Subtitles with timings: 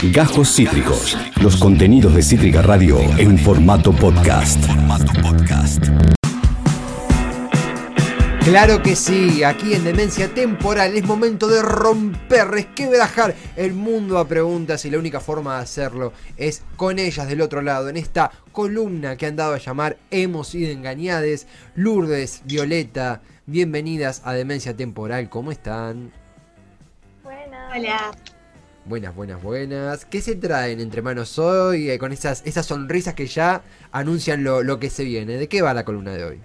[0.00, 1.18] Gajos Cítricos.
[1.42, 4.64] Los contenidos de Cítrica Radio en formato podcast.
[8.44, 14.28] Claro que sí, aquí en Demencia Temporal es momento de romper, resquebrajar el mundo a
[14.28, 18.30] preguntas y la única forma de hacerlo es con ellas del otro lado, en esta
[18.52, 21.48] columna que han dado a llamar Hemos sido engañades.
[21.74, 26.12] Lourdes, Violeta, bienvenidas a Demencia Temporal, ¿cómo están?
[27.24, 27.76] Buenas.
[27.76, 28.12] Hola.
[28.88, 30.06] Buenas, buenas, buenas.
[30.06, 33.60] ¿Qué se traen entre manos hoy eh, con esas, esas sonrisas que ya
[33.92, 35.36] anuncian lo, lo que se viene?
[35.36, 36.40] ¿De qué va la columna de hoy?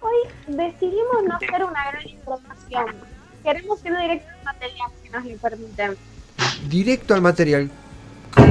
[0.00, 0.16] Hoy
[0.48, 2.86] decidimos no hacer una gran información.
[3.44, 5.96] Queremos ir directo al material, si nos lo permiten.
[6.70, 7.70] Directo al material.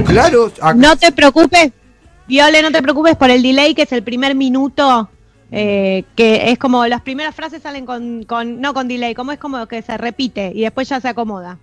[0.06, 0.52] Claro.
[0.76, 1.72] No te preocupes,
[2.28, 5.10] Viole, no te preocupes por el delay, que es el primer minuto.
[5.50, 9.40] Eh, que es como las primeras frases salen con, con, no con delay, como es
[9.40, 11.58] como que se repite y después ya se acomoda.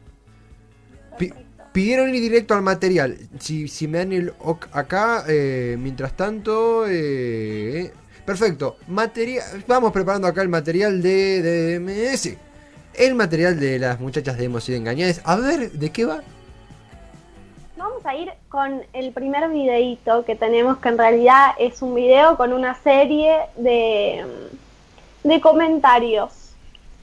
[1.72, 3.18] Pidieron ir directo al material.
[3.40, 7.92] Si, si me dan el ok acá, eh, mientras tanto, eh,
[8.26, 8.78] perfecto.
[8.88, 12.38] Material, vamos preparando acá el material de, de MS.
[12.96, 15.22] El material de las muchachas de Hemos sido engañadas.
[15.24, 16.22] A ver, ¿de qué va?
[17.78, 22.36] Vamos a ir con el primer videito que tenemos, que en realidad es un video
[22.36, 24.26] con una serie de,
[25.24, 26.52] de comentarios.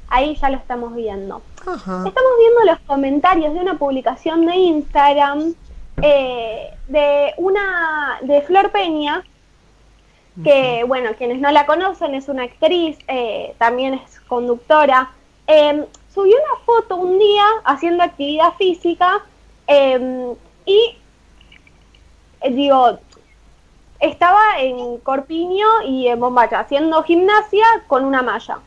[0.08, 1.40] Ahí ya lo estamos viendo.
[1.66, 5.54] Estamos viendo los comentarios de una publicación de Instagram
[6.00, 9.24] eh, de una de Flor Peña,
[10.44, 15.10] que bueno, quienes no la conocen es una actriz, eh, también es conductora.
[15.48, 19.22] Em, subió una foto un día haciendo actividad física
[19.66, 20.34] em,
[20.66, 20.98] y
[22.42, 22.98] eh, digo,
[23.98, 28.58] estaba en Corpiño y en Bombacha haciendo gimnasia con una malla.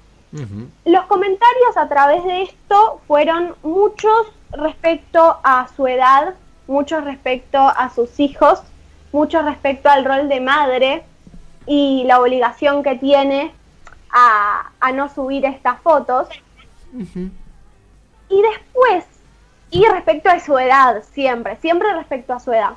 [0.85, 6.35] Los comentarios a través de esto fueron muchos respecto a su edad,
[6.67, 8.61] muchos respecto a sus hijos,
[9.11, 11.03] muchos respecto al rol de madre
[11.65, 13.53] y la obligación que tiene
[14.11, 16.27] a, no subir estas fotos.
[18.29, 19.05] Y después,
[19.71, 22.73] y respecto a su edad, siempre, siempre respecto a su edad.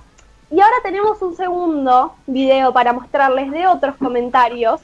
[0.50, 4.80] Y ahora tenemos un segundo video para mostrarles de otros comentarios,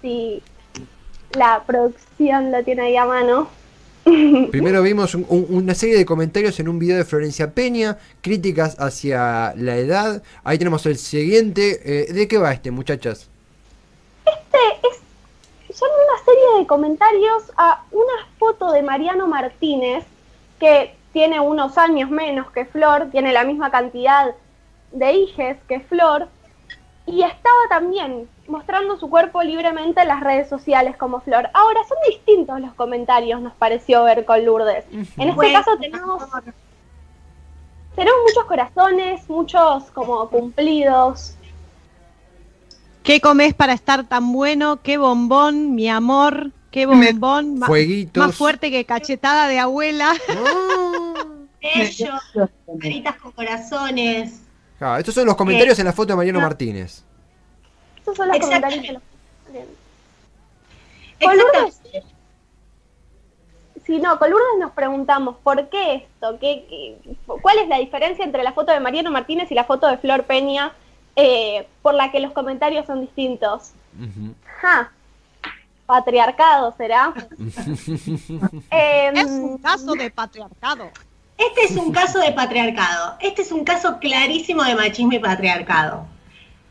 [0.00, 0.42] si
[1.32, 3.48] la producción lo tiene ahí a mano.
[4.50, 9.76] Primero vimos una serie de comentarios en un video de Florencia Peña, críticas hacia la
[9.76, 10.22] edad.
[10.42, 11.80] Ahí tenemos el siguiente.
[11.84, 13.28] Eh, ¿De qué va este, muchachas?
[14.24, 14.58] Este
[14.88, 15.76] es.
[15.76, 20.04] Son una serie de comentarios a una foto de Mariano Martínez,
[20.58, 24.34] que tiene unos años menos que Flor, tiene la misma cantidad
[24.92, 26.28] de hijes que Flor,
[27.06, 31.48] y estaba también mostrando su cuerpo libremente en las redes sociales como Flor.
[31.54, 34.84] Ahora, son distintos los comentarios, nos pareció ver con Lourdes.
[34.92, 36.22] En este caso tenemos,
[37.94, 41.34] tenemos muchos corazones, muchos como cumplidos.
[43.02, 44.80] ¿Qué comes para estar tan bueno?
[44.82, 46.50] ¿Qué bombón, mi amor?
[46.70, 47.58] ¿Qué bombón?
[47.58, 50.12] Más fuerte que cachetada de abuela.
[51.60, 52.20] Ellos,
[52.80, 54.42] caritas con corazones.
[54.80, 57.04] Ah, estos son los comentarios en la foto de Mariano Martínez.
[58.10, 59.02] Estos son los comentarios de los
[63.84, 66.96] Si no, con Lourdes nos preguntamos por qué esto, ¿Qué,
[67.42, 70.24] cuál es la diferencia entre la foto de Mariano Martínez y la foto de Flor
[70.24, 70.72] Peña,
[71.16, 73.72] eh, por la que los comentarios son distintos.
[75.86, 77.12] Patriarcado será.
[78.70, 80.88] Em, es un caso de patriarcado.
[81.36, 83.16] Este es un caso de patriarcado.
[83.18, 86.06] Este es un caso clarísimo de machismo y patriarcado.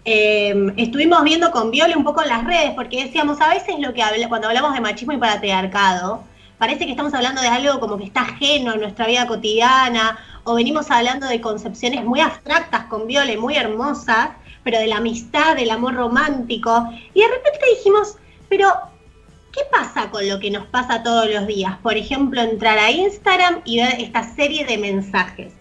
[0.05, 3.93] Em, estuvimos viendo con Viole un poco en las redes, porque decíamos, a veces lo
[3.93, 6.23] que habla, cuando hablamos de machismo y patriarcado,
[6.57, 10.55] parece que estamos hablando de algo como que está ajeno a nuestra vida cotidiana, o
[10.55, 14.29] venimos hablando de concepciones muy abstractas con Viole, muy hermosas,
[14.63, 16.89] pero de la amistad, del amor romántico.
[17.13, 18.15] Y de repente dijimos,
[18.47, 18.73] pero
[19.51, 21.77] ¿Qué pasa con lo que nos pasa todos los días?
[21.81, 25.53] Por ejemplo, entrar a Instagram y ver esta serie de mensajes.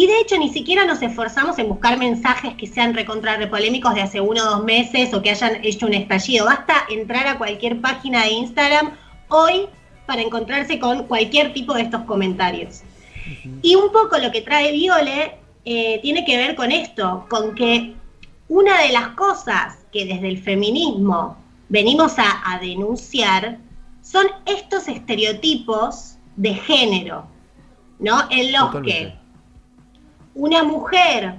[0.00, 4.00] Y de hecho ni siquiera nos esforzamos en buscar mensajes que sean recontra repolémicos de
[4.00, 6.46] hace uno o dos meses o que hayan hecho un estallido.
[6.46, 8.92] Basta entrar a cualquier página de Instagram
[9.28, 9.66] hoy
[10.06, 12.80] para encontrarse con cualquier tipo de estos comentarios.
[13.60, 15.36] Y un poco lo que trae Viole
[15.66, 17.92] eh, tiene que ver con esto, con que
[18.48, 21.36] una de las cosas que desde el feminismo
[21.68, 23.58] venimos a, denunciar
[24.00, 27.26] son estos estereotipos de género,
[27.98, 28.22] ¿no?
[28.30, 29.19] En los que
[30.40, 31.34] una mujer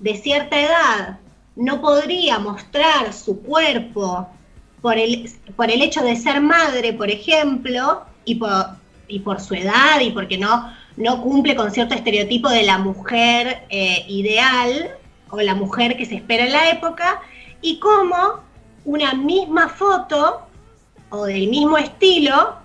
[0.00, 1.18] de cierta edad
[1.54, 4.26] no podría mostrar su cuerpo
[4.80, 8.66] por el, por el hecho de ser madre, por ejemplo, y por,
[9.06, 13.62] y por su edad, y porque no, no cumple con cierto estereotipo de la mujer
[13.70, 14.90] eh, ideal
[15.30, 17.20] o la mujer que se espera en la época,
[17.60, 18.40] y cómo
[18.84, 20.40] una misma foto
[21.10, 22.56] o del mismo estilo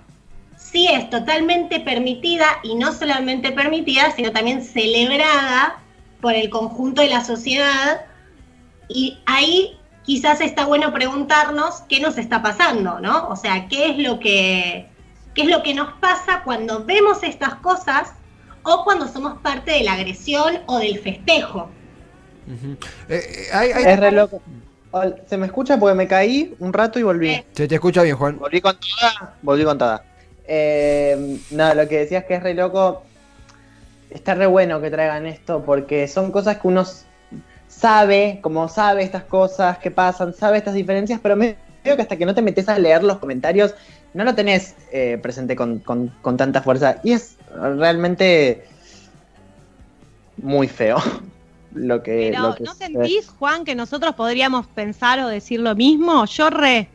[0.71, 5.77] sí es totalmente permitida y no solamente permitida, sino también celebrada
[6.21, 8.01] por el conjunto de la sociedad.
[8.89, 13.27] Y ahí quizás está bueno preguntarnos qué nos está pasando, ¿no?
[13.29, 14.87] O sea, qué es lo que,
[15.33, 18.13] qué es lo que nos pasa cuando vemos estas cosas
[18.63, 21.69] o cuando somos parte de la agresión o del festejo.
[22.47, 22.77] Eh,
[23.09, 24.41] eh, hay- hay- Es re loco.
[25.29, 27.29] Se me escucha porque me caí un rato y volví.
[27.29, 27.45] Eh.
[27.53, 28.39] Se te escucha bien, Juan.
[28.39, 29.35] Volví con toda.
[29.41, 30.03] Volví con toda.
[30.47, 33.03] Eh, no, lo que decías que es re loco.
[34.09, 36.85] Está re bueno que traigan esto porque son cosas que uno
[37.67, 42.15] sabe, como sabe estas cosas que pasan, sabe estas diferencias, pero me creo que hasta
[42.17, 43.75] que no te metes a leer los comentarios,
[44.13, 46.97] no lo tenés eh, presente con, con- con tanta fuerza.
[47.03, 48.65] Y es realmente
[50.37, 50.97] muy feo
[51.73, 52.29] lo que.
[52.31, 56.25] Pero lo que ¿no sentís, Juan, que nosotros podríamos pensar o decir lo mismo?
[56.25, 56.87] Yo re.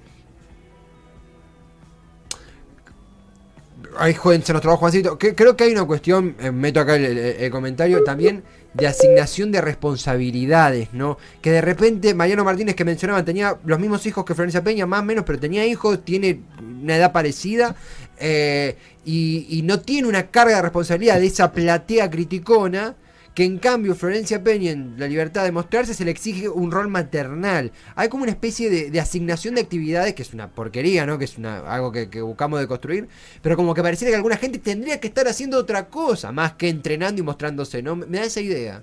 [4.16, 5.18] Joven, se nos trabó Juancito.
[5.18, 8.42] Creo que hay una cuestión, eh, meto acá el, comentario, también
[8.74, 11.18] de asignación de responsabilidades, ¿no?
[11.40, 15.00] Que de repente Mariano Martínez que mencionaban tenía los mismos hijos que Florencia Peña, más
[15.00, 16.40] o menos, pero tenía hijos, tiene
[16.82, 17.76] una edad parecida
[18.18, 22.96] eh, y no tiene una carga de responsabilidad de esa platea criticona.
[23.34, 26.88] Que en cambio Florencia Peña en la libertad de mostrarse se le exige un rol
[26.88, 27.72] maternal.
[27.94, 31.18] Hay como una especie de, de asignación de actividades que es una porquería, ¿no?
[31.18, 33.08] Que es una, algo que, que buscamos de construir.
[33.40, 36.68] Pero como que pareciera que alguna gente tendría que estar haciendo otra cosa, más que
[36.68, 37.96] entrenando y mostrándose, ¿no?
[37.96, 38.82] Me da esa idea.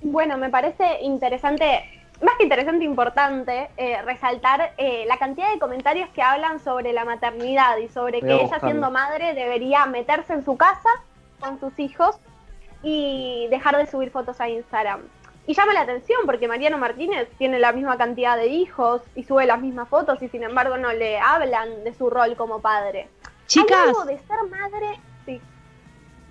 [0.00, 1.64] Bueno, me parece interesante,
[2.22, 7.04] más que interesante, importante, eh, resaltar eh, la cantidad de comentarios que hablan sobre la
[7.04, 10.88] maternidad y sobre Voy que ella siendo madre debería meterse en su casa
[11.40, 12.16] con sus hijos
[12.82, 15.00] y dejar de subir fotos a Instagram.
[15.48, 19.46] Y llama la atención porque Mariano Martínez tiene la misma cantidad de hijos y sube
[19.46, 23.08] las mismas fotos y sin embargo no le hablan de su rol como padre.
[23.24, 25.40] Hay Chicas, algo de ser madre, sí.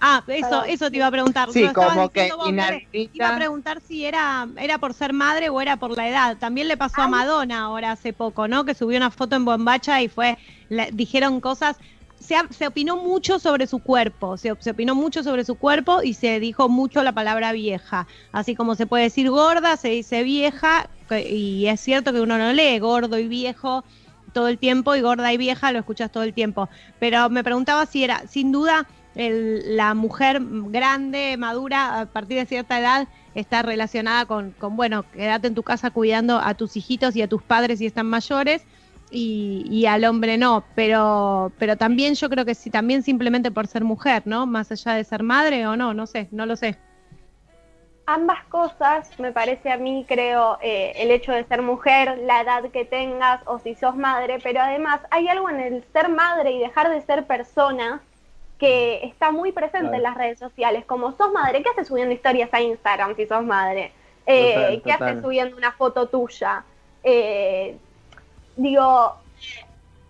[0.02, 0.64] ah, eso, Perdón.
[0.68, 1.50] eso te iba a preguntar.
[1.50, 2.90] Sí, como que vos, Bere.
[2.92, 6.36] Iba a preguntar si era, era por ser madre o era por la edad.
[6.38, 7.08] También le pasó a.
[7.08, 8.66] Madonna ahora hace poco, ¿no?
[8.66, 10.38] Que subió una foto en Bombacha y fue,
[10.68, 11.78] le- dijeron cosas.
[12.20, 16.40] Se, se opinó mucho sobre su cuerpo, se, opinó mucho sobre su cuerpo y se
[16.40, 18.08] dijo mucho la palabra vieja.
[18.32, 20.90] Así como se puede decir gorda, se dice vieja,
[21.30, 23.84] y es cierto que uno no lee gordo y viejo
[24.34, 26.70] todo el tiempo y gorda y vieja lo escuchas todo el tiempo.
[27.00, 32.46] Pero me preguntaba si era, sin duda, el- la mujer grande, madura, a partir de
[32.46, 37.16] cierta edad, está relacionada con, con, bueno, quédate en tu casa cuidando a tus hijitos
[37.16, 38.64] y a tus padres si están mayores.
[39.16, 43.66] Y, y al hombre no, pero, pero también yo creo que sí, también simplemente por
[43.68, 44.46] ser mujer, ¿no?
[44.46, 46.78] Más allá de ser madre o no, no sé, no lo sé.
[48.08, 52.70] ambas cosas, me parece a mí, creo, eh, el hecho de ser mujer, la edad
[52.72, 56.60] que tengas o si sos madre, pero además hay algo en el ser madre y
[56.60, 58.02] dejar de ser persona
[58.60, 59.96] que está muy presente Claro.
[59.98, 63.44] en las redes sociales, como sos madre, ¿qué haces subiendo historias a Instagram si sos
[63.44, 63.92] madre?
[64.28, 65.10] Eh, Total, ¿Qué total.
[65.10, 66.64] haces subiendo una foto tuya?
[67.04, 67.78] Eh,
[68.56, 69.16] digo,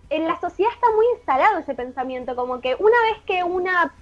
[0.09, 3.93] en la sociedad está muy instalado ese pensamiento, como que una vez que una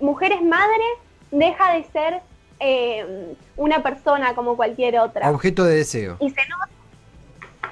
[0.00, 0.84] mujer es madre,
[1.30, 2.20] deja de ser
[2.60, 5.30] eh, una persona como cualquier otra.
[5.30, 6.16] Objeto de deseo.
[6.20, 6.68] Y se nota,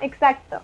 [0.00, 0.60] exacto,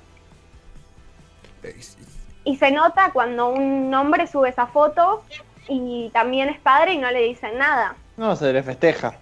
[2.44, 5.22] y se nota cuando un hombre sube esa foto
[5.68, 7.94] y también es padre y no le dicen nada.
[8.16, 9.14] No, se le festeja.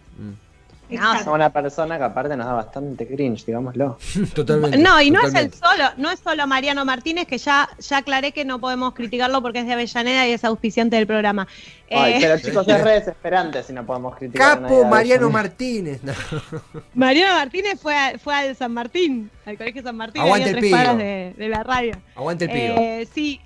[0.89, 3.99] Es una persona que aparte nos da bastante cringe, digámoslo.
[4.35, 4.79] Totalmente.
[4.79, 8.33] No, y no es el solo, no es solo Mariano Martínez, que ya, ya aclaré
[8.33, 11.49] que no podemos criticarlo porque es de Avellaneda y es auspiciante del programa.
[11.91, 14.61] Ay, Eh, pero chicos, es re desesperante si no podemos criticar.
[14.63, 15.31] Capo de Mariano.
[15.31, 16.03] Martínez.
[16.05, 16.13] No.
[16.95, 20.59] Mariano Martínez fue, a- fue al San Martín, al Colegio San Martín, Aguante a el
[20.59, 21.93] tres de, de la radio.
[22.15, 22.51] Aguante el.
[22.53, 23.41] Eh, sí,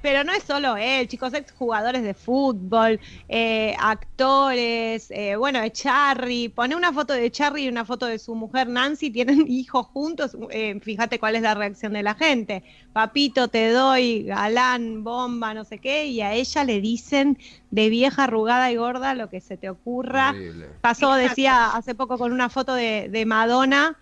[0.00, 6.48] pero no es solo él, chicos, ex jugadores de fútbol, eh, actores, eh, bueno, Charry,
[6.48, 10.36] pone una foto de Charry y una foto de su mujer Nancy, tienen hijos juntos,
[10.50, 12.62] eh, fíjate cuál es la reacción de la gente.
[12.92, 17.38] Papito, te doy, galán, bomba, no sé qué, y a ella le dicen
[17.70, 20.30] de vieja, arrugada y gorda lo que se te ocurra.
[20.30, 20.68] Horrible.
[20.80, 23.96] Pasó, decía hace poco con una foto de, de Madonna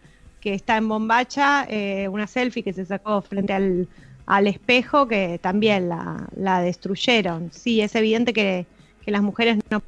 [0.46, 3.88] que está en Bombacha, eh, una selfie que se sacó frente al,
[4.26, 7.50] al espejo que también la, la destruyeron.
[7.52, 8.66] Sí, es evidente que,
[9.04, 9.82] que las mujeres no...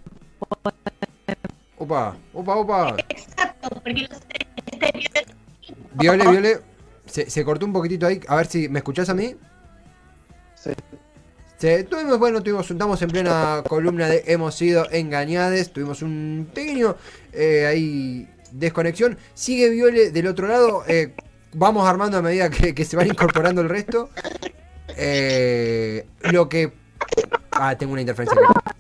[1.77, 2.97] Opa, opa, opa.
[3.09, 5.35] Exacto, porque los estereotipos
[5.95, 6.59] Viole, Viole.
[7.07, 8.21] Se, se cortó un poquitito ahí.
[8.29, 9.35] A ver si me escuchás a mí.
[10.55, 10.71] Sí.
[11.57, 16.95] Sí, tuvimos, bueno, tuvimos, estamos en plena columna de Hemos sido engañados, tuvimos un pequeño
[17.33, 19.19] eh, ahí desconexión.
[19.35, 21.15] Sigue Viole del otro lado, eh,
[21.53, 24.11] vamos armando a medida que, se van incorporando el resto.
[24.97, 26.73] Eh, lo que...
[27.53, 28.39] Ah, tengo una interferencia.
[28.41, 28.79] aquí.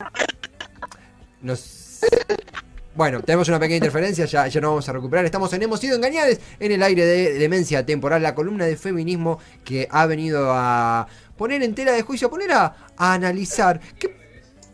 [2.95, 5.25] Bueno, tenemos una pequeña interferencia, ya, ya no vamos a recuperar.
[5.25, 9.39] Estamos en Hemos sido engañados en el aire de Demencia Temporal, la columna de feminismo
[9.65, 11.07] que ha venido a
[11.37, 14.28] poner en tela de juicio, a poner a, a analizar qué,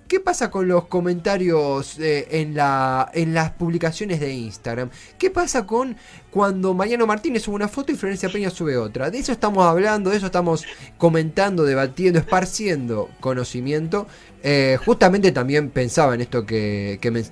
[0.08, 4.90] qué pasa con los comentarios eh, en, la, en las publicaciones de Instagram.
[5.18, 5.96] ¿Qué pasa con
[6.30, 9.10] cuando Mariano Martínez sube una foto y Florencia Peña sube otra?
[9.10, 10.64] De eso estamos hablando, de eso estamos
[10.98, 14.06] comentando, debatiendo, esparciendo conocimiento.
[14.42, 17.24] Eh, justamente también pensaba en esto que, que men-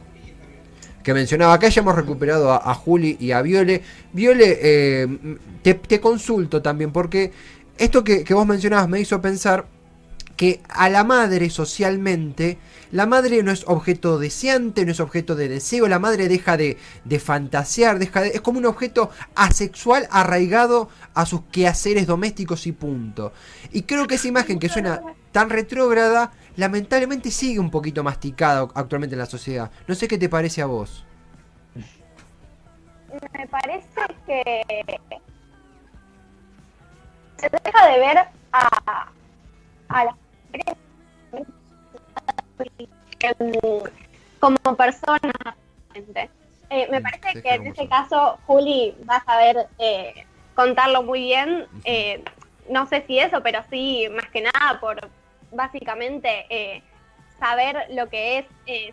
[1.03, 1.55] que mencionaba.
[1.55, 3.83] Acá ya hemos recuperado a, Juli y a Viole.
[4.13, 5.09] Viole, eh,
[5.63, 7.33] te, consulto también, porque
[7.77, 9.67] esto que vos mencionabas me hizo pensar
[10.43, 12.59] que a la madre socialmente,
[12.91, 16.79] la madre no es objeto deseante, no es objeto de deseo, la madre deja de,
[17.05, 22.73] de fantasear, deja de- es como un objeto asexual arraigado a sus quehaceres domésticos y
[22.73, 23.33] punto.
[23.71, 29.15] Y creo que esa imagen que suena tan retrógrada, lamentablemente sigue un poquito masticada actualmente
[29.15, 29.71] en la sociedad.
[29.87, 31.07] No sé qué te parece a vos.
[33.33, 33.87] me parece
[34.27, 34.63] que
[37.37, 38.19] se deja de ver
[38.53, 39.09] a,
[39.89, 40.15] a las
[44.39, 45.57] como personas.
[46.71, 51.21] Eh, me parece sí, que en este caso Juli va a saber eh, contarlo muy
[51.21, 51.67] bien.
[51.85, 52.25] Eh,
[52.69, 55.11] no sé si eso, pero sí, más que nada, por
[55.51, 56.83] básicamente
[57.39, 58.47] saber lo que es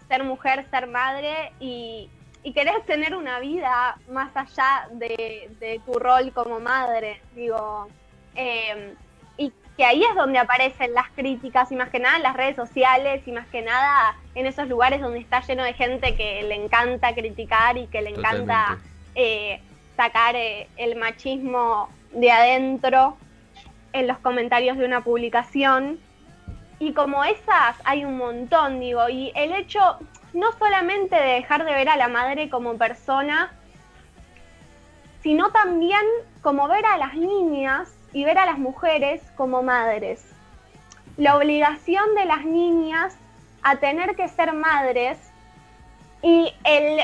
[0.08, 2.10] ser mujer, ser madre y,
[2.44, 7.22] y querer tener una vida más allá de, de tu rol como madre.
[7.36, 7.88] Digo,
[8.36, 8.96] eh,
[9.39, 12.58] y que ahí es donde aparecen las críticas y más que nada en las redes
[12.58, 16.55] sociales y más que nada en esos lugares donde está lleno de gente que le
[16.55, 18.77] encanta criticar y que le encanta
[19.15, 19.62] eh,
[19.96, 23.17] sacar eh, el machismo de adentro
[23.93, 26.00] en los comentarios de una publicación.
[26.79, 29.79] Y como esas hay un montón, digo, y el hecho
[30.34, 33.51] no solamente de dejar de ver a la madre como persona,
[35.22, 36.03] sino también
[36.41, 40.24] como ver a las niñas y ver a las mujeres como madres.
[41.18, 43.16] La obligación de las niñas
[43.62, 45.18] a tener que ser madres
[46.22, 47.00] y el,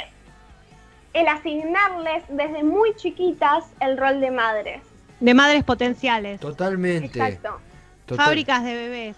[1.14, 4.82] el asignarles desde muy chiquitas el rol de madres.
[5.20, 6.40] De madres potenciales.
[6.40, 7.08] Totalmente.
[7.08, 7.60] Exacto.
[8.06, 9.16] Total- Fábricas de bebés.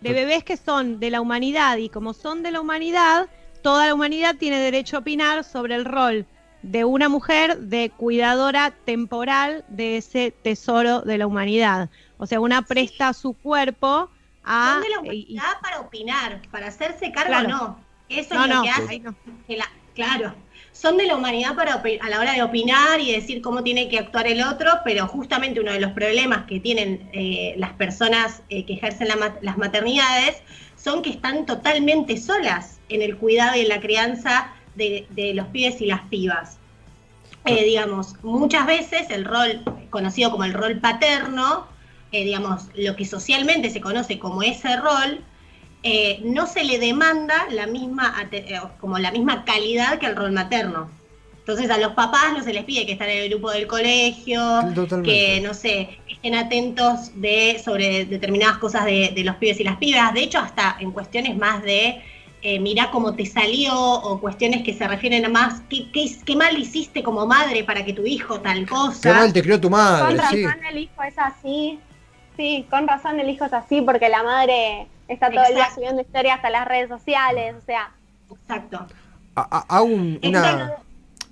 [0.00, 3.28] De Tot- bebés que son de la humanidad y como son de la humanidad,
[3.62, 6.26] toda la humanidad tiene derecho a opinar sobre el rol
[6.64, 11.90] de una mujer de cuidadora temporal de ese tesoro de la humanidad.
[12.18, 14.10] O sea, una presta su cuerpo
[14.44, 14.74] a...
[14.74, 17.48] Son de la y- humanidad para opinar, para hacerse cargo Claro.
[17.48, 17.84] no.
[18.08, 19.14] Eso No, es lo no, que hace ahí no.
[19.46, 20.34] que la- claro,
[20.72, 23.98] son de la humanidad para a la hora de opinar y decir cómo tiene que
[23.98, 28.66] actuar el otro, pero justamente uno de los problemas que tienen eh, las personas eh,
[28.66, 30.42] que ejercen la las maternidades
[30.76, 35.46] son que están totalmente solas en el cuidado y en la crianza de, de los
[35.48, 36.58] pibes y las pibas.
[37.46, 41.66] Eh, digamos, muchas veces el rol conocido como el rol paterno,
[42.10, 45.20] eh, digamos, lo que socialmente se conoce como ese rol,
[45.82, 48.14] eh, no se le demanda la misma
[48.80, 50.88] como la misma calidad que el rol materno.
[51.40, 54.40] Entonces a los papás no se les pide que estén en el grupo del colegio,
[54.74, 55.02] Totalmente.
[55.10, 59.76] que no sé, estén atentos de sobre determinadas cosas de, de los pibes y las
[59.76, 60.14] pibas.
[60.14, 62.02] De hecho, hasta en cuestiones más de
[62.46, 66.36] eh, mirá cómo te salió, o cuestiones que se refieren a más, ¿qué, qué, qué
[66.36, 69.00] mal hiciste como madre para que tu hijo tal cosa?
[69.10, 70.44] Qué mal te crió tu Con madre, razón sí.
[70.70, 71.80] el hijo es así.
[72.36, 76.02] Sí, con razón el hijo es así porque la madre está todo el día subiendo
[76.02, 77.90] historias a las redes sociales, o sea,
[78.30, 78.86] Exacto.
[79.36, 80.76] A- a- Hago un- una,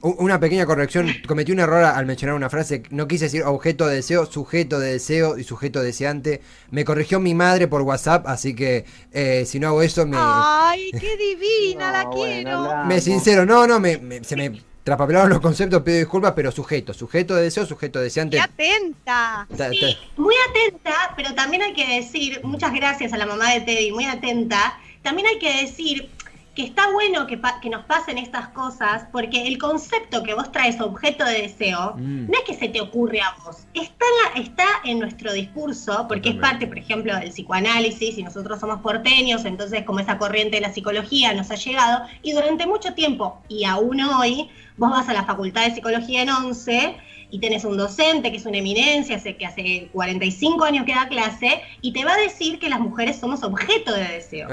[0.02, 1.08] una pequeña corrección.
[1.26, 2.82] Cometí un error al mencionar una frase.
[2.90, 6.42] No quise decir objeto de deseo, sujeto de deseo y sujeto deseante.
[6.70, 10.90] Me corrigió mi madre por WhatsApp, así que eh, si no hago eso me, ¡Ay,
[10.92, 11.92] qué divina!
[11.92, 12.62] la No, quiero.
[12.66, 13.46] la me sincero.
[13.46, 16.92] No, no, me, me- se me traspapelaron los conceptos, pido disculpas, pero sujeto.
[16.92, 18.36] Sujeto de deseo, sujeto deseante.
[18.38, 19.46] ¡Qué atenta!
[19.48, 23.52] Ta- ta- Sí, muy atenta, pero también hay que decir, muchas gracias a la mamá
[23.52, 26.08] de Teddy, muy atenta, también hay que decir
[26.54, 30.52] que está bueno que, pa- que nos pasen estas cosas, porque el concepto que vos
[30.52, 32.26] traes objeto de deseo, Mm.
[32.26, 34.04] no es que se te ocurre a vos, está
[34.34, 38.60] en, la- está en nuestro discurso, porque es parte, por ejemplo, del psicoanálisis, y nosotros
[38.60, 42.92] somos porteños, entonces como esa corriente de la psicología nos ha llegado, y durante mucho
[42.92, 46.96] tiempo, y aún hoy, vos vas a la Facultad de Psicología en 11,
[47.30, 51.62] y tenés un docente que es una eminencia, que hace 45 años que da clase,
[51.80, 54.48] y te va a decir que las mujeres somos objeto de deseo.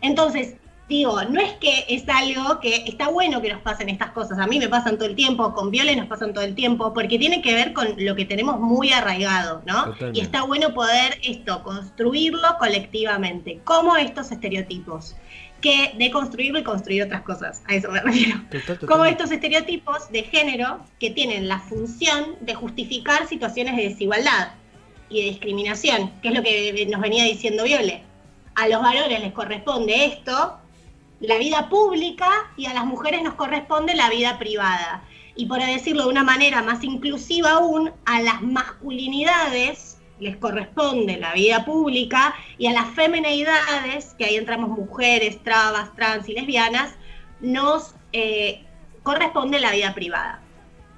[0.00, 0.56] Entonces,
[0.88, 4.38] digo, no es que es algo que está bueno que nos pasen estas cosas.
[4.38, 7.18] A mí me pasan todo el tiempo, con Viole nos pasan todo el tiempo, porque
[7.18, 9.86] tiene que ver con lo que tenemos muy arraigado, ¿no?
[9.86, 10.18] Totalmente.
[10.18, 15.16] Y está bueno poder esto, construirlo colectivamente, como estos estereotipos,
[15.60, 17.62] que deconstruirlo y construir otras cosas.
[17.66, 18.40] A eso me refiero.
[18.50, 24.52] Total, Como estos estereotipos de género que tienen la función de justificar situaciones de desigualdad
[25.08, 28.02] y de discriminación, que es lo que nos venía diciendo Viole.
[28.54, 30.58] A los varones les corresponde esto,
[31.20, 35.02] la vida pública, y a las mujeres nos corresponde la vida privada.
[35.34, 41.34] Y por decirlo de una manera más inclusiva aún, a las masculinidades les corresponde la
[41.34, 46.94] vida pública y a las femeneidades, que ahí entramos mujeres, trabas, trans y lesbianas,
[47.40, 48.64] nos eh,
[49.02, 50.40] corresponde la vida privada.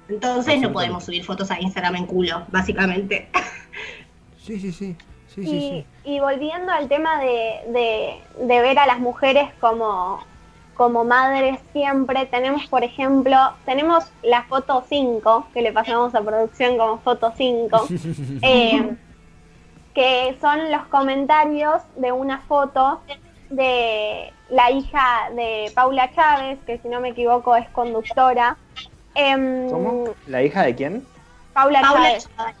[0.07, 3.29] Entonces no podemos subir fotos a Instagram en culo, básicamente.
[4.41, 4.95] Sí, sí, sí.
[5.43, 5.85] Sí, Y, sí.
[6.15, 10.19] y volviendo al tema de, de- de ver a las mujeres como,
[10.75, 16.77] como madres siempre, tenemos, por ejemplo, tenemos la foto 5, que le pasamos a producción
[16.77, 17.87] como foto 5,
[18.41, 18.95] eh,
[19.93, 23.01] que son los comentarios de una foto
[23.49, 28.55] de la hija de Paula Chávez, que si no me equivoco es conductora.
[29.15, 30.03] Em, ¿Cómo?
[30.27, 31.05] ¿La hija de quién?
[31.53, 32.29] Paula, Paula Chávez.
[32.37, 32.55] Chávez.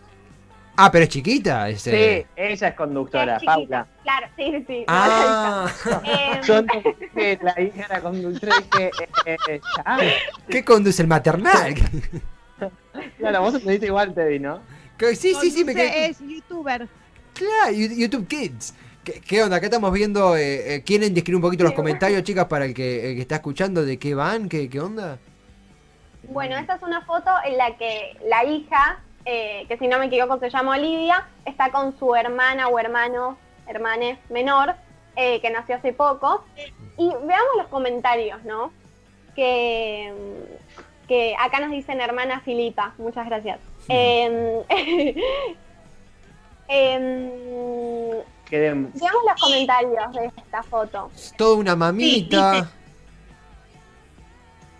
[0.81, 1.67] Ah, pero es chiquita.
[1.69, 1.91] Ese...
[1.91, 3.43] Sí, ella es conductora, Es.
[3.43, 3.85] Paula.
[4.03, 4.85] Claro, sí, sí.
[4.87, 5.69] Ah,
[6.05, 6.61] Em, Yo
[7.41, 8.91] la hija era conductora y dije,
[9.25, 10.17] eh, eh,
[10.49, 11.75] ¿qué conduce el maternal?
[13.17, 14.61] claro, vos entendiste igual, Teddy, ¿no?
[14.97, 16.07] Que- sí, sí, sí, me quedé.
[16.07, 16.87] Es youtuber.
[17.33, 18.73] Claro, You- YouTube Kids.
[19.03, 19.57] ¿Qué, qué onda?
[19.57, 20.35] Acá estamos viendo.
[20.35, 23.35] Eh, eh, ¿Quieren describir un poquito los comentarios, chicas, para el que, el que está
[23.35, 24.47] escuchando de qué van?
[24.49, 25.17] ¿Qué, qué onda?
[26.23, 30.05] Bueno, esta es una foto en la que la hija, eh, que si no me
[30.05, 34.75] equivoco se llama Olivia, está con su hermana o hermano, hermane menor,
[35.15, 36.43] eh, que nació hace poco.
[36.97, 38.71] Y veamos los comentarios, ¿no?
[39.35, 43.59] Que, mm, que acá nos dicen hermana Filipa, muchas gracias.
[43.87, 44.61] Em,
[46.67, 47.31] em,
[48.49, 51.11] veamos los comentarios de esta foto.
[51.15, 52.53] Es toda una mamita.
[52.53, 52.69] Sí,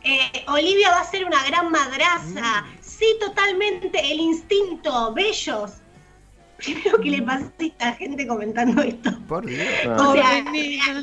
[0.02, 2.66] Eh, Olivia va a ser una gran madraza.
[3.00, 4.00] Sí, totalmente.
[4.12, 5.14] El instinto.
[5.14, 5.72] Bellos.
[6.58, 9.12] Primero que le pasa a esta gente comentando esto.
[9.30, 9.66] Por Dios.
[9.86, 10.44] no, O sea,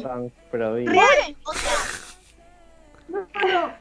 [0.02, 0.94] son provincias.
[0.94, 1.37] real.
[1.44, 1.72] O sea,
[3.09, 3.72] no, no,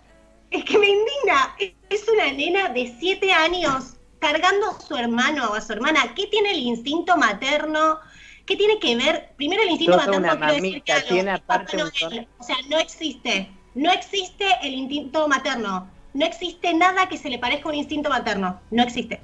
[0.51, 1.55] es que me indigna.
[1.59, 6.13] Es- una nena de 7 años cargando a su hermano o a su hermana.
[6.15, 7.99] ¿Qué tiene el instinto materno?
[8.45, 9.31] ¿Qué tiene que ver?
[9.35, 12.27] Primero el instinto Toda materno quiero decir que tiene aparte Noel.
[12.37, 13.49] O sea, no existe.
[13.73, 15.89] No existe el instinto materno.
[16.15, 18.59] No existe nada que se le parezca a un instinto materno.
[18.71, 19.19] No existe.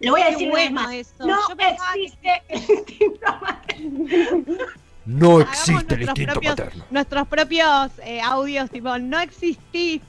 [0.00, 0.92] Lo voy a decir una vez más.
[0.94, 1.26] eso.
[1.26, 4.56] No Yo pensaba que- existe el instinto materno.
[5.04, 6.84] No existe el nuestros instinto propios- materno.
[6.90, 10.00] Nuestros propios eh, audios, tipo, no existís.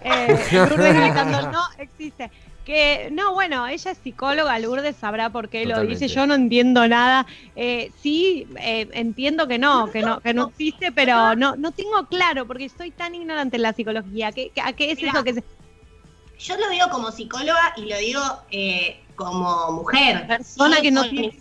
[0.00, 2.30] Eh, gritando, no existe.
[2.68, 6.86] Que, no, bueno, ella es psicóloga, Lourdes sabrá por qué lo dice, yo no entiendo
[6.86, 7.26] nada.
[7.56, 12.04] Eh, sí, eh, entiendo que no, que no, que no existe, pero no, no tengo
[12.10, 14.32] claro, porque soy tan ignorante en la psicología.
[14.32, 15.12] ¿Qué, qué- ¿A qué es Mirá.
[15.12, 15.44] eso que se...
[16.40, 20.26] Yo lo digo como psicóloga y lo digo eh, como mujer.
[20.26, 21.40] Persona Yo que no tiene...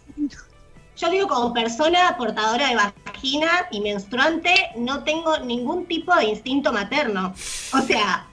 [0.95, 6.71] Yo digo como persona portadora de vagina y menstruante, no tengo ningún tipo de instinto
[6.71, 7.33] materno.
[7.73, 8.27] O sea,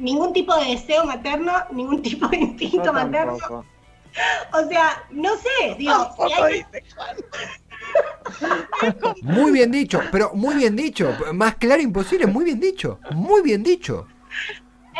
[0.00, 3.36] ningún tipo de deseo materno, ningún tipo de Yo instinto materno.
[3.38, 3.64] tampoco.
[4.52, 6.66] O sea, no sé, digo, si hay-
[9.22, 11.14] Muy bien dicho, pero muy bien dicho.
[11.32, 12.98] Más claro imposible, muy bien dicho.
[13.12, 14.06] Muy bien dicho.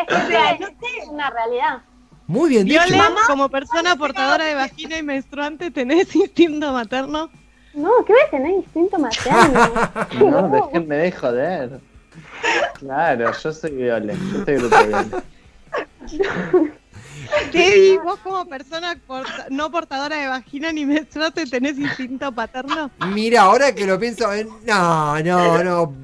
[0.01, 0.69] Es que O sea, no
[1.13, 1.83] una realidad.
[2.27, 2.97] Muy bien dicho.
[2.97, 7.31] Mamá, como persona portadora de vagina y menstruante, ¿tenés instinto materno?
[7.75, 8.31] No, ¿qué ves?
[8.31, 10.31] Tenés instinto materno.
[10.31, 11.81] No, déjenme de joder.
[12.79, 15.07] Claro, yo soy Viole, yo soy grupo Viole.
[17.53, 22.91] Teddy, vos como persona porta- no portadora de vagina ni menstruante, ¿tenés instinto paterno?
[23.15, 25.95] Mira, ahora que lo pienso, eh, no, no, no.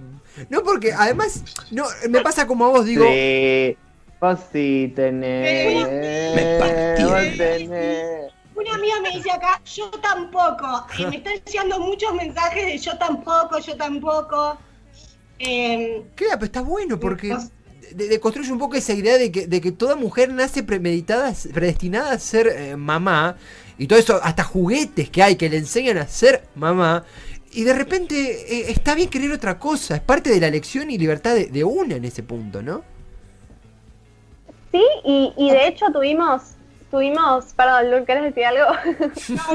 [0.50, 3.76] No, porque además, no, me pasa como a vos, digo, Sí,
[4.20, 5.86] vos sí tenés.
[6.34, 7.02] Me partí.
[7.04, 8.32] Vos tenés.
[8.54, 10.86] una amiga me dice acá, yo tampoco.
[10.98, 14.58] Y me están llegando muchos mensajes de yo tampoco, yo tampoco.
[15.38, 17.50] Eh, Claro, pero está bueno porque Los-
[17.94, 21.32] de- de- construye un poco esa idea de que, de que toda mujer nace premeditada,
[21.52, 23.36] predestinada a ser eh, mamá.
[23.78, 27.04] Y todo eso, hasta juguetes que hay que le enseñan a ser mamá.
[27.52, 29.96] Y de repente eh, está bien querer otra cosa.
[29.96, 32.82] Es parte de la elección y libertad de, de una en ese punto, ¿no?
[34.72, 36.42] Sí, y, y de hecho tuvimos,
[36.90, 38.74] tuvimos, perdón, Lul, ¿querés decir algo?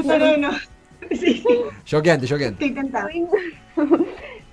[0.04, 0.50] no, no, no.
[1.10, 1.44] Sí,
[1.84, 2.64] Choqueante, choqueante.
[2.64, 3.08] estoy tentada.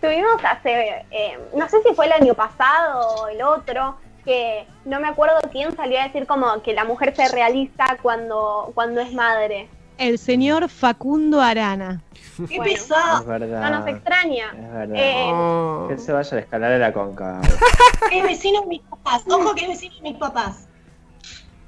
[0.02, 5.00] Tuvimos hace, eh, no sé si fue el año pasado o el otro, que no
[5.00, 9.14] me acuerdo quién salió a decir como que la mujer se realiza cuando, cuando es
[9.14, 9.68] madre.
[9.98, 12.02] El señor Facundo Arana.
[12.48, 12.64] Qué Bueno.
[12.72, 13.26] Es pesado.
[13.26, 13.70] verdad.
[13.70, 14.46] No nos extraña.
[14.56, 14.96] Es verdad.
[14.96, 15.86] Eh, Oh.
[15.88, 17.42] Que él se vaya a la escalera de la conca.
[18.14, 19.24] Es vecino de mis papás.
[19.30, 20.68] Ojo que es vecino de mis papás.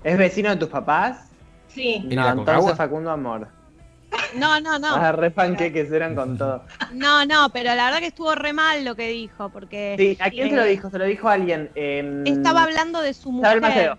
[0.06, 1.30] ¿Es vecino de tus papás?
[1.68, 2.02] Sí.
[2.06, 2.78] ¿Viene No, entonces?
[2.78, 3.50] Facundo Amor.
[4.36, 4.96] No, no, no.
[4.96, 6.64] Ah, re panqueques eran con todo.
[6.94, 10.30] No, no, pero la verdad que estuvo re mal lo que dijo, porque Sí, ¿a
[10.30, 10.90] quién se lo Eh, dijo?
[10.90, 11.70] Se lo dijo a alguien.
[12.26, 13.62] estaba hablando de su Isabel mujer.
[13.62, 13.98] Macedo.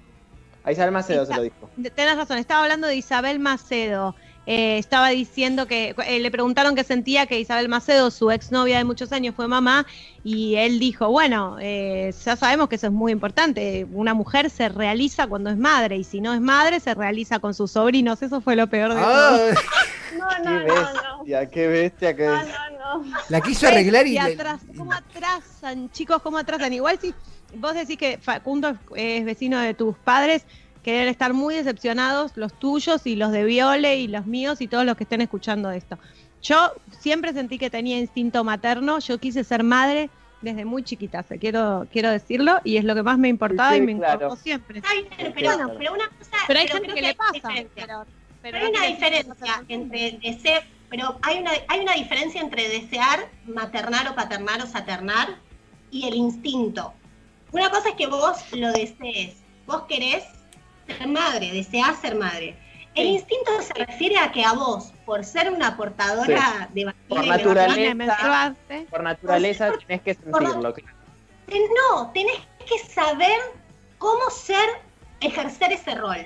[0.65, 1.71] A Isabel Macedo se lo dijo.
[1.95, 4.15] Tenés razón, estaba hablando de Isabel Macedo.
[4.45, 8.85] Eh, estaba diciendo que eh, le preguntaron que sentía que Isabel Macedo, su exnovia de
[8.85, 9.87] muchos años, fue mamá
[10.25, 14.69] y él dijo, bueno, eh, ya sabemos que eso es muy importante, una mujer se
[14.69, 18.41] realiza cuando es madre y si no es madre se realiza con sus sobrinos, eso
[18.41, 19.07] fue lo peor de todo.
[19.07, 19.39] Ah,
[20.19, 21.19] no, Qué no, no, no.
[21.19, 22.49] bestia, qué bestia que No, es.
[22.49, 23.13] no, no.
[23.29, 24.19] la quiso arreglar y.
[24.77, 26.21] ¿cómo atrasan, chicos?
[26.21, 26.73] ¿Cómo atrasan?
[26.73, 27.15] Igual si
[27.55, 30.45] vos decís que Facundo es vecino de tus padres,
[30.83, 34.67] que deben estar muy decepcionados, los tuyos y los de Viole y los míos y
[34.69, 35.99] todos los que estén escuchando esto.
[36.43, 41.39] Yo siempre sentí que tenía instinto materno, yo quise ser madre desde muy chiquita, se
[41.39, 44.15] quiero, quiero decirlo, y es lo que más me importaba Sí, y me claro.
[44.25, 44.79] importó siempre.
[44.79, 45.75] Está bien, pero, Claro.
[45.79, 46.31] pero una cosa.
[46.49, 47.69] Pero hay gente que le pasa, diferencia.
[47.87, 48.05] pero,
[48.43, 54.09] Pero hay una diferencia entre desear, pero hay una, hay una diferencia entre desear maternar
[54.09, 55.37] o paternar o saternar
[55.93, 56.93] y el instinto.
[57.53, 60.25] Una cosa es que vos lo desees, vos querés
[60.87, 62.57] ser madre, deseás ser madre.
[62.95, 63.13] El Sí.
[63.15, 67.23] instinto se refiere a que a vos, por ser una portadora de vagina Por y
[67.23, 67.37] de
[67.95, 68.55] naturaleza.
[68.69, 68.81] de.
[68.91, 70.75] Por naturaleza tenés que sentirlo.
[70.75, 73.39] ten- no, tenés que saber
[73.99, 74.69] cómo ser,
[75.21, 76.25] ejercer ese rol.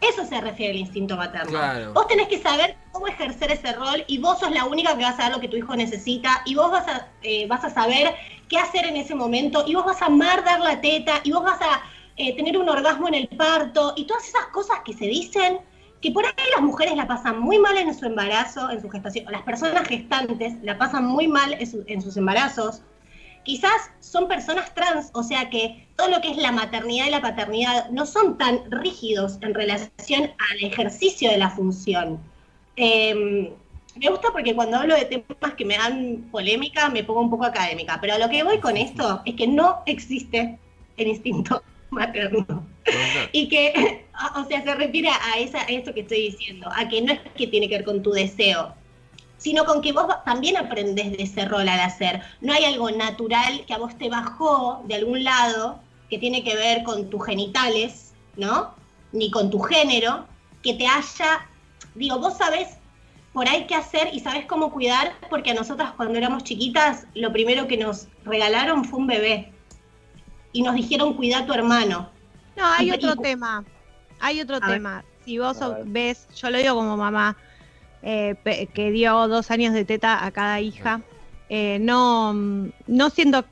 [0.00, 1.50] Eso se refiere al instinto materno.
[1.50, 1.92] Claro.
[1.94, 5.14] Vos tenés que saber cómo ejercer ese rol y vos sos la única que vas
[5.14, 8.14] a saber lo que tu hijo necesita y vos vas a, eh, vas a saber
[8.48, 11.42] qué hacer en ese momento y vos vas a amar dar la teta y vos
[11.42, 11.82] vas a
[12.16, 15.58] eh, tener un orgasmo en el parto y todas esas cosas que se dicen
[16.00, 19.24] que por ahí las mujeres la pasan muy mal en su embarazo, en su gestación,
[19.30, 22.82] las personas gestantes la pasan muy mal en, su- en sus embarazos.
[23.44, 27.22] Quizás son personas trans, o sea que todo lo que es la maternidad y la
[27.22, 32.20] paternidad no son tan rígidos en relación al ejercicio de la función.
[32.76, 33.54] Eh,
[33.94, 37.44] me gusta porque cuando hablo de temas que me dan polémica me pongo un poco
[37.44, 40.58] académica, pero a lo que voy con esto es que no existe
[40.96, 42.66] el instinto materno.
[43.32, 44.04] Y que,
[44.36, 47.20] o sea, se refiere a, esa, a eso que estoy diciendo, a que no es
[47.36, 48.74] que tiene que ver con tu deseo,
[49.38, 52.22] sino con que vos también aprendés de ese rol al hacer.
[52.40, 56.54] No hay algo natural que a vos te bajó de algún lado que tiene que
[56.54, 58.74] ver con tus genitales, ¿no?
[59.12, 60.26] Ni con tu género,
[60.62, 61.46] que te haya,
[61.94, 62.76] digo, vos sabés
[63.32, 67.32] por ahí qué hacer y sabés cómo cuidar, porque a nosotras cuando éramos chiquitas, lo
[67.32, 69.52] primero que nos regalaron fue un bebé.
[70.56, 72.08] Y nos dijeron, cuida a tu hermano.
[72.56, 73.62] No, hay Y- otro y- tema.
[74.20, 74.68] Hay otro A ver.
[74.76, 75.04] tema.
[75.26, 77.36] Si vos ves, yo lo digo como mamá,
[78.02, 78.36] eh,
[78.72, 81.02] que dio dos años de teta a cada hija,
[81.50, 82.32] eh, no,
[82.86, 83.44] no siento,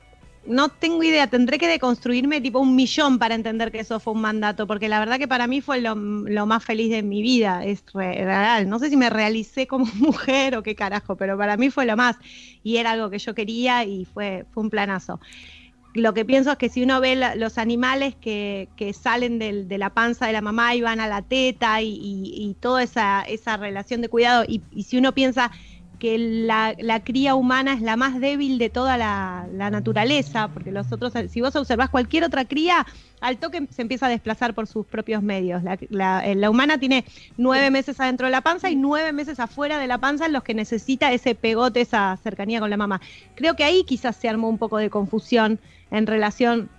[0.47, 4.21] no tengo idea, tendré que deconstruirme tipo un millón para entender que eso fue un
[4.21, 7.63] mandato, porque la verdad que para mí fue lo, lo más feliz de mi vida,
[7.65, 8.67] es re- real.
[8.69, 11.95] No sé si me realicé como mujer o qué carajo, pero para mí fue lo
[11.97, 12.15] más.
[12.63, 15.19] Y era algo que yo quería y fue, fue un planazo
[15.95, 19.67] lo que pienso es que si uno ve la- los animales que, que salen del-
[19.67, 22.83] de la panza de la mamá y van a la teta y, y- y toda
[22.83, 25.51] esa, esa relación de cuidado, y, y si uno piensa
[25.95, 31.13] que la, cría humana es la más débil de toda la, naturaleza, porque los otros,
[31.29, 32.85] si vos observás cualquier otra cría,
[33.21, 35.63] al toque se empieza a desplazar por sus propios medios.
[35.89, 37.05] La, eh, humana tiene
[37.37, 40.43] nueve meses adentro de la panza y nueve meses afuera de la panza en los
[40.43, 43.01] que necesita ese pegote, esa cercanía con la mamá.
[43.35, 45.59] Creo que ahí quizás se armó un poco de confusión
[45.91, 46.69] en relación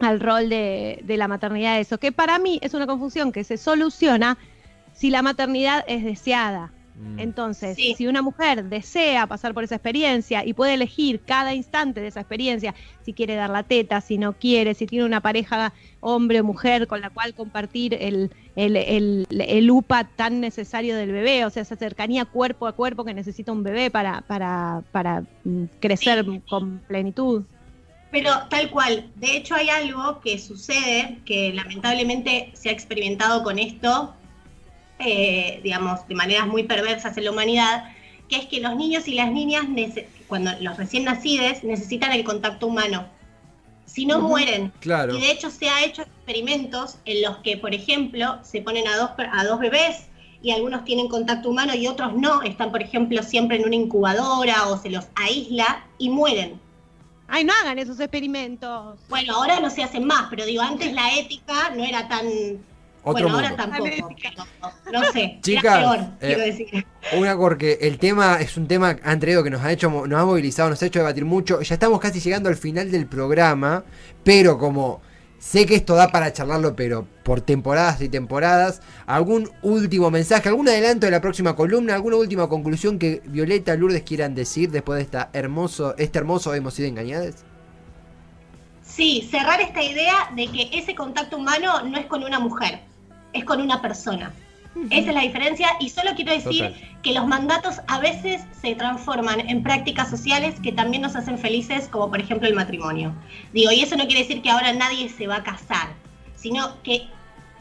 [0.00, 3.56] al rol de, de la maternidad, eso, que para mí es una confusión que se
[3.56, 4.36] soluciona
[4.94, 6.72] si la maternidad es deseada.
[6.94, 7.18] Mm.
[7.20, 7.94] Entonces, Sí.
[7.96, 12.20] si una mujer desea pasar por esa experiencia y puede elegir cada instante de esa
[12.20, 12.74] experiencia,
[13.04, 16.86] si quiere dar la teta, si no quiere, si tiene una pareja hombre o mujer
[16.86, 21.62] con la cual compartir el, el, el, el UPA tan necesario del bebé, o sea,
[21.62, 26.42] esa cercanía cuerpo a cuerpo que necesita un bebé para, para, para mm, crecer Sí.
[26.48, 27.44] con plenitud.
[28.10, 33.58] Pero tal cual, de hecho hay algo que sucede, que lamentablemente se ha experimentado con
[33.58, 34.14] esto,
[35.04, 37.92] eh, digamos, de maneras muy perversas en la humanidad,
[38.28, 39.64] que es que los niños y las niñas,
[40.26, 43.06] cuando los recién nacidos, necesitan el contacto humano.
[43.84, 44.72] Si no mueren.
[44.80, 45.14] Claro.
[45.16, 48.96] Y de hecho se ha hecho experimentos en los que, por ejemplo, se ponen a
[48.96, 50.06] dos, a dos bebés
[50.42, 54.68] y algunos tienen contacto humano y otros no, están, por ejemplo, siempre en una incubadora
[54.68, 56.60] o se los aísla y mueren.
[57.28, 58.98] Ay, no hagan esos experimentos.
[59.08, 62.26] Bueno, ahora no se hacen más, pero digo, antes la ética no era tan...
[63.04, 63.88] bueno, ahora tampoco.
[64.92, 66.86] No, sé, Chicas, peor, eh, quiero decir.
[67.16, 70.70] Una porque el tema es un tema Andreo que nos ha hecho, nos ha movilizado,
[70.70, 71.60] nos ha hecho debatir mucho.
[71.62, 73.84] Ya estamos casi llegando al final del programa,
[74.22, 75.00] pero como
[75.42, 80.68] sé que esto da para charlarlo, pero por temporadas y temporadas, algún último mensaje, algún
[80.68, 85.02] adelanto de la próxima columna, alguna última conclusión que Violeta, Lourdes quieran decir después de
[85.02, 87.44] esta hermoso, este hermoso hemos sido engañadas.
[88.82, 92.82] Sí, cerrar esta idea de que ese contacto humano no es con una mujer,
[93.32, 94.32] es con una persona.
[94.90, 99.40] Esa es la diferencia y solo quiero decir que los mandatos a veces se transforman
[99.40, 103.12] en prácticas sociales que también nos hacen felices, como por ejemplo el matrimonio.
[103.52, 105.88] Digo, y eso no quiere decir que ahora nadie se va a casar,
[106.36, 107.06] sino que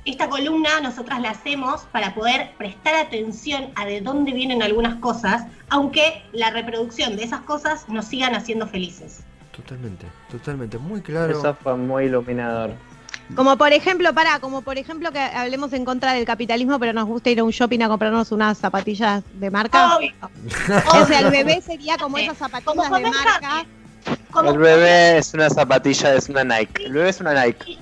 [0.05, 5.45] esta columna nosotras la hacemos para poder prestar atención a de dónde vienen algunas cosas,
[5.69, 9.23] aunque la reproducción de esas cosas nos sigan haciendo felices.
[9.51, 11.37] Totalmente, totalmente, muy claro.
[11.37, 12.71] Eso fue muy iluminador.
[13.35, 17.05] Como por ejemplo, para, como por ejemplo que hablemos en contra del capitalismo, pero nos
[17.05, 19.97] gusta ir a un shopping a comprarnos unas zapatillas de marca.
[20.93, 23.65] O sea, el bebé sería como esas zapatillas de marca.
[24.45, 26.85] El bebé es una zapatilla, es una Nike.
[26.85, 27.77] El bebé es una Nike.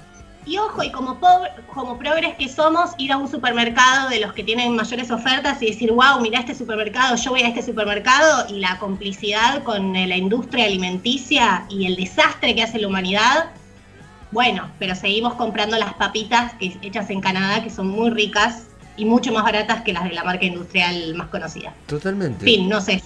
[0.45, 4.33] Y, ojo, y como, pobre, como progres que somos, ir a un supermercado de los
[4.33, 8.47] que tienen mayores ofertas y decir, wow, mira este supermercado, yo voy a este supermercado,
[8.49, 13.51] y la complicidad con la industria alimenticia y el desastre que hace la humanidad,
[14.31, 18.63] bueno, pero seguimos comprando las papitas que, hechas en Canadá, que son muy ricas
[18.95, 21.73] y mucho más baratas que las de la marca industrial más conocida.
[21.87, 22.45] Totalmente.
[22.45, 23.01] fin, no sé.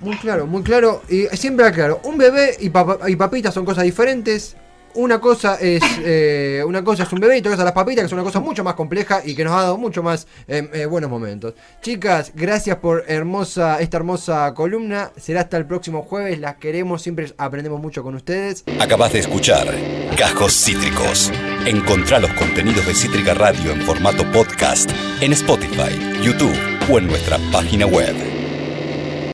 [0.00, 1.02] Muy, claro, muy claro.
[1.08, 2.72] Y siempre aclaro, un bebé y,
[3.10, 4.56] y papitas son cosas diferentes
[4.94, 8.06] una cosa es eh, una cosa es un bebé y otra cosa las papitas, que
[8.06, 10.86] es una cosa mucho más compleja y que nos ha dado mucho más eh, eh,
[10.86, 11.54] buenos momentos.
[11.82, 15.10] Chicas, gracias por hermosa esta hermosa columna.
[15.16, 16.38] Será hasta el próximo jueves.
[16.38, 18.64] Las queremos, siempre aprendemos mucho con ustedes.
[18.80, 19.66] Acabas de escuchar
[20.16, 21.30] Cajos Cítricos.
[21.66, 26.56] Encontrá los contenidos de Cítrica Radio en formato podcast en Spotify, YouTube
[26.90, 28.33] o en nuestra página web.